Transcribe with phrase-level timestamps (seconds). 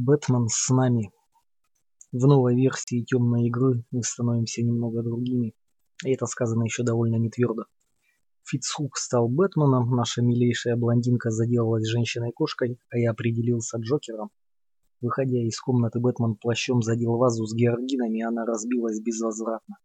[0.00, 1.10] Бэтмен с нами.
[2.12, 5.54] В новой версии темной игры мы становимся немного другими,
[6.04, 7.64] и это сказано еще довольно нетвердо.
[8.44, 14.30] Фицхук стал Бэтменом, наша милейшая блондинка заделалась женщиной-кошкой, а я определился Джокером.
[15.00, 19.78] Выходя из комнаты, Бэтмен плащом задел вазу с георгинами, и она разбилась безвозвратно.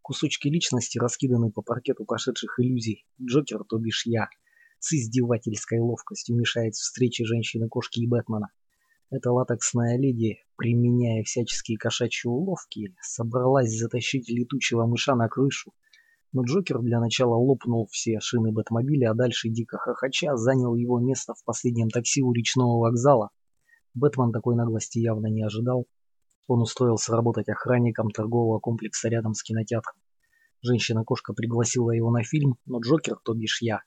[0.00, 3.04] Кусочки личности раскиданы по паркету прошедших иллюзий.
[3.22, 4.30] Джокер, то бишь я,
[4.78, 8.48] с издевательской ловкостью мешает встрече женщины-кошки и Бэтмена.
[9.12, 15.72] Эта латексная леди, применяя всяческие кошачьи уловки, собралась затащить летучего мыша на крышу.
[16.32, 21.34] Но Джокер для начала лопнул все шины Бэтмобиля, а дальше, дико хохоча, занял его место
[21.34, 23.30] в последнем такси у речного вокзала.
[23.94, 25.88] Бэтмен такой наглости явно не ожидал.
[26.46, 29.96] Он устроился работать охранником торгового комплекса рядом с кинотеатром.
[30.62, 33.82] Женщина-кошка пригласила его на фильм, но Джокер, то бишь я,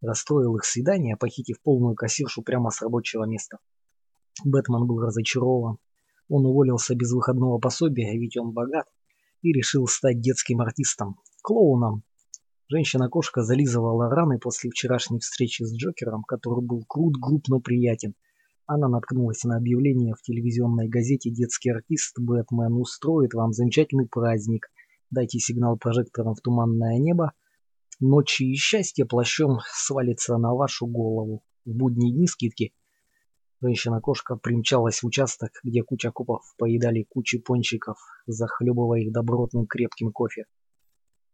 [0.00, 3.58] расстроил их свидание, похитив полную кассиршу прямо с рабочего места.
[4.44, 5.78] Бэтмен был разочарован.
[6.28, 8.86] Он уволился без выходного пособия, ведь он богат,
[9.42, 12.02] и решил стать детским артистом, клоуном.
[12.68, 18.14] Женщина-кошка зализывала раны после вчерашней встречи с Джокером, который был крут, груб, но приятен.
[18.66, 24.66] Она наткнулась на объявление в телевизионной газете «Детский артист Бэтмен устроит вам замечательный праздник.
[25.10, 27.32] Дайте сигнал прожектором в туманное небо.
[28.00, 31.42] Ночи и счастье плащом свалится на вашу голову.
[31.64, 32.74] В будние дни скидки
[33.60, 40.44] Женщина-кошка примчалась в участок, где куча копов поедали кучи пончиков, захлебывая их добротным крепким кофе.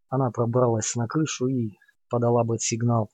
[0.09, 1.77] Она пробралась на крышу и
[2.09, 3.11] подала бы сигнал.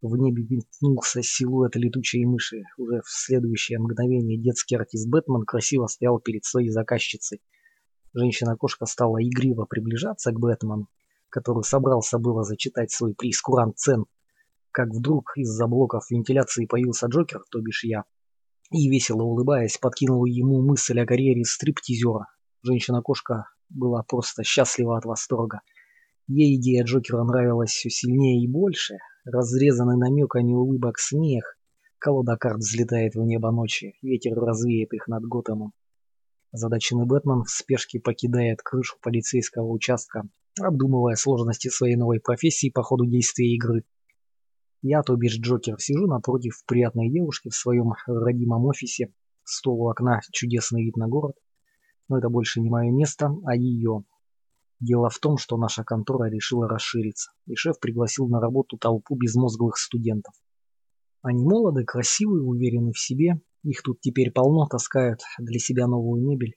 [0.00, 2.62] В небе метнулся силуэт летучей мыши.
[2.78, 7.42] Уже в следующее мгновение детский артист Бэтмен красиво стоял перед своей заказчицей.
[8.14, 10.88] Женщина-кошка стала игриво приближаться к Бэтмену,
[11.28, 14.06] который собрался было зачитать свой прескурант цен,
[14.70, 18.04] как вдруг из-за блоков вентиляции появился Джокер, то бишь я
[18.70, 22.26] и, весело улыбаясь, подкинул ему мысль о карьере стриптизера.
[22.62, 25.60] Женщина-кошка была просто счастлива от восторга.
[26.26, 28.96] Ей идея Джокера нравилась все сильнее и больше.
[29.24, 31.56] Разрезанный намеками улыбок смех.
[31.98, 33.94] Колода карт взлетает в небо ночи.
[34.02, 35.72] Ветер развеет их над Готэмом.
[36.52, 40.22] Задаченный Бэтмен в спешке покидает крышу полицейского участка,
[40.60, 43.84] обдумывая сложности своей новой профессии по ходу действия игры.
[44.82, 49.12] Я, то бишь Джокер, сижу напротив приятной девушки в своем родимом офисе.
[49.44, 51.36] Стол у окна, чудесный вид на город.
[52.08, 54.04] Но это больше не мое место, а ее.
[54.78, 59.78] Дело в том, что наша контора решила расшириться, и шеф пригласил на работу толпу безмозглых
[59.78, 60.34] студентов.
[61.22, 63.40] Они молоды, красивые, уверены в себе.
[63.62, 66.54] Их тут теперь полно, таскают для себя новую мебель,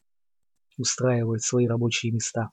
[0.77, 2.49] устраивают свои рабочие места.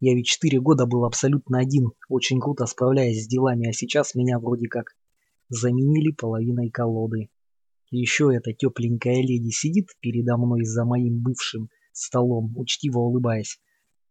[0.00, 4.38] Я ведь четыре года был абсолютно один, очень круто справляясь с делами, а сейчас меня
[4.38, 4.94] вроде как
[5.48, 7.30] заменили половиной колоды.
[7.90, 13.58] Еще эта тепленькая леди сидит передо мной за моим бывшим столом, учтиво улыбаясь.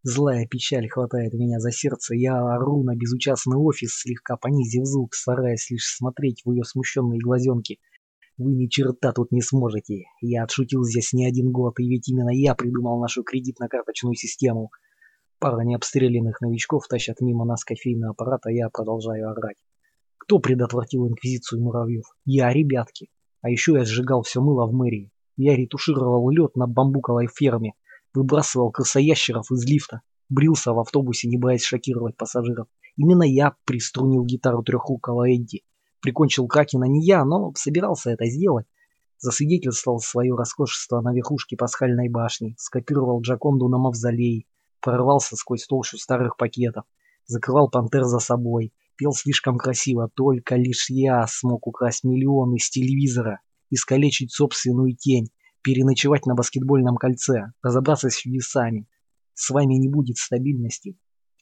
[0.01, 5.69] Злая печаль хватает меня за сердце, я ору на безучастный офис, слегка понизив звук, стараясь
[5.71, 7.79] лишь смотреть в ее смущенные глазенки.
[8.37, 10.03] Вы ни черта тут не сможете.
[10.21, 14.71] Я отшутил здесь не один год, и ведь именно я придумал нашу кредитно-карточную систему.
[15.39, 19.57] Пара необстрелянных новичков тащат мимо нас кофейный аппарат, а я продолжаю орать.
[20.17, 22.05] Кто предотвратил инквизицию муравьев?
[22.25, 23.09] Я, ребятки.
[23.41, 25.11] А еще я сжигал все мыло в мэрии.
[25.37, 27.73] Я ретушировал лед на бамбуковой ферме,
[28.13, 32.67] выбрасывал крысоящеров из лифта, брился в автобусе, не боясь шокировать пассажиров.
[32.95, 35.63] Именно я приструнил гитару трехрукого Эдди.
[36.01, 38.65] Прикончил Кракена не я, но собирался это сделать.
[39.17, 44.47] Засвидетельствовал свое роскошество на верхушке пасхальной башни, скопировал Джаконду на мавзолей,
[44.85, 46.85] прорвался сквозь толщу старых пакетов,
[47.25, 53.41] закрывал пантер за собой, пел слишком красиво, только лишь я смог украсть миллионы с телевизора,
[53.71, 55.31] искалечить собственную тень,
[55.63, 58.87] переночевать на баскетбольном кольце, разобраться с чудесами.
[59.33, 60.95] С вами не будет стабильности.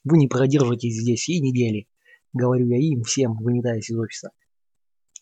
[0.04, 1.86] Вы не продержитесь здесь и недели.
[2.32, 4.30] Говорю я им всем, выметаясь из офиса.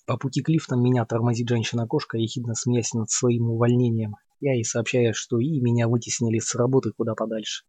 [0.07, 4.15] По пути к лифтам меня тормозит женщина-кошка, ехидно смеясь над своим увольнением.
[4.39, 7.65] Я ей сообщаю, что и меня вытеснили с работы куда подальше.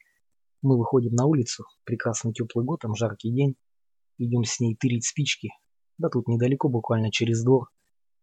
[0.64, 3.58] Мы выходим на улицу, прекрасный теплый год, там жаркий день.
[4.18, 5.50] Идем с ней тырить спички.
[5.98, 7.68] Да тут недалеко, буквально через двор.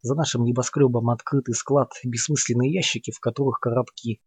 [0.00, 4.22] За нашим небоскребом открытый склад, бессмысленные ящики, в которых коробки.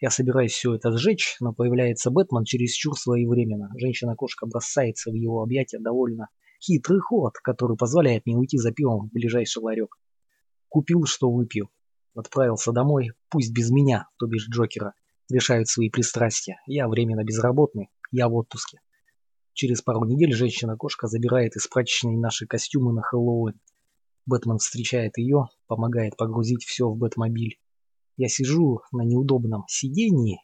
[0.00, 3.72] Я собираюсь все это сжечь, но появляется Бэтмен чересчур своевременно.
[3.76, 6.28] Женщина-кошка бросается в его объятия довольно.
[6.60, 9.98] Хитрый ход, который позволяет мне уйти за пивом в ближайший ларек.
[10.68, 11.68] Купил, что выпью.
[12.14, 14.94] Отправился домой, пусть без меня, то бишь Джокера.
[15.30, 16.60] Решают свои пристрастия.
[16.66, 18.80] Я временно безработный, я в отпуске.
[19.52, 23.60] Через пару недель женщина-кошка забирает из прачечной наши костюмы на Хэллоуин.
[24.26, 27.60] Бэтмен встречает ее, помогает погрузить все в Бэтмобиль.
[28.16, 30.38] Я сижу на неудобном сиденье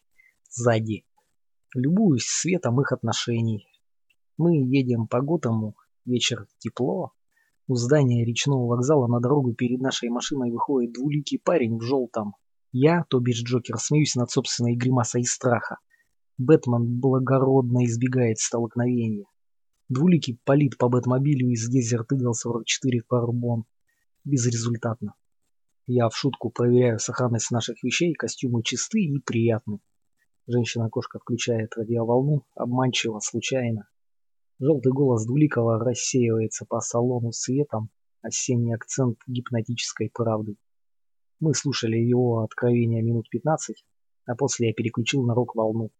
[0.48, 1.04] сзади,
[1.74, 3.66] любуюсь светом их отношений.
[4.36, 5.74] Мы едем по Готэму,
[6.04, 7.12] вечер тепло.
[7.66, 12.36] У здания речного вокзала на дорогу перед нашей машиной выходит двуликий парень в желтом.
[12.72, 15.78] Я, то бишь Джокер, смеюсь над собственной гримасой страха.
[16.38, 19.26] Бэтмен благородно избегает столкновения.
[19.88, 23.62] Двуликий палит по Бэтмобилю из Desert Eagle 44 Carbon.
[24.24, 25.14] Безрезультатно.
[25.86, 29.78] Я в шутку проверяю сохранность наших вещей, костюмы чисты и приятны.
[30.48, 33.88] Женщина-кошка включает радиоволну, обманчиво, случайно.
[34.58, 37.90] Желтый голос Двуликова рассеивается по салону светом,
[38.22, 40.56] осенний акцент гипнотической правды.
[41.38, 43.84] Мы слушали его откровения минут 15,
[44.26, 45.90] а после я переключил на рок-волну.